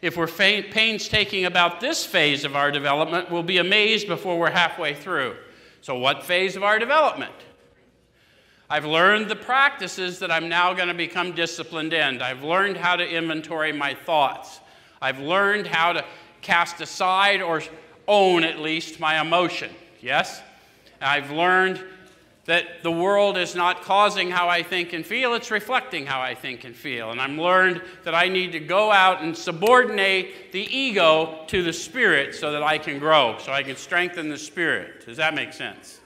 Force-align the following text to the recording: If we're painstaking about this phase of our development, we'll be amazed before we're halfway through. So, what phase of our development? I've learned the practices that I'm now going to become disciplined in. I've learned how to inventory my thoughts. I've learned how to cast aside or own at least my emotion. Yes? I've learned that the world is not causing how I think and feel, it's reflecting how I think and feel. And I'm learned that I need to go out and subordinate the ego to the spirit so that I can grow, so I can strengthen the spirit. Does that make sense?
If 0.00 0.16
we're 0.16 0.28
painstaking 0.28 1.44
about 1.44 1.80
this 1.80 2.06
phase 2.06 2.44
of 2.44 2.54
our 2.54 2.70
development, 2.70 3.30
we'll 3.30 3.42
be 3.42 3.58
amazed 3.58 4.06
before 4.06 4.38
we're 4.38 4.50
halfway 4.50 4.94
through. 4.94 5.36
So, 5.80 5.96
what 5.98 6.24
phase 6.24 6.54
of 6.54 6.62
our 6.62 6.78
development? 6.78 7.32
I've 8.70 8.84
learned 8.84 9.28
the 9.28 9.36
practices 9.36 10.18
that 10.18 10.30
I'm 10.30 10.48
now 10.48 10.74
going 10.74 10.88
to 10.88 10.94
become 10.94 11.32
disciplined 11.32 11.92
in. 11.94 12.20
I've 12.20 12.44
learned 12.44 12.76
how 12.76 12.96
to 12.96 13.08
inventory 13.08 13.72
my 13.72 13.94
thoughts. 13.94 14.60
I've 15.00 15.20
learned 15.20 15.66
how 15.66 15.94
to 15.94 16.04
cast 16.42 16.80
aside 16.80 17.40
or 17.40 17.62
own 18.06 18.44
at 18.44 18.58
least 18.58 19.00
my 19.00 19.20
emotion. 19.20 19.70
Yes? 20.00 20.42
I've 21.00 21.30
learned 21.30 21.82
that 22.48 22.82
the 22.82 22.90
world 22.90 23.36
is 23.36 23.54
not 23.54 23.82
causing 23.82 24.30
how 24.30 24.48
I 24.48 24.62
think 24.62 24.94
and 24.94 25.04
feel, 25.04 25.34
it's 25.34 25.50
reflecting 25.50 26.06
how 26.06 26.22
I 26.22 26.34
think 26.34 26.64
and 26.64 26.74
feel. 26.74 27.10
And 27.10 27.20
I'm 27.20 27.38
learned 27.38 27.82
that 28.04 28.14
I 28.14 28.28
need 28.28 28.52
to 28.52 28.58
go 28.58 28.90
out 28.90 29.22
and 29.22 29.36
subordinate 29.36 30.50
the 30.50 30.62
ego 30.74 31.44
to 31.48 31.62
the 31.62 31.74
spirit 31.74 32.34
so 32.34 32.50
that 32.52 32.62
I 32.62 32.78
can 32.78 32.98
grow, 32.98 33.36
so 33.38 33.52
I 33.52 33.62
can 33.62 33.76
strengthen 33.76 34.30
the 34.30 34.38
spirit. 34.38 35.04
Does 35.04 35.18
that 35.18 35.34
make 35.34 35.52
sense? 35.52 36.00